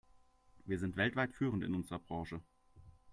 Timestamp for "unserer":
1.75-1.99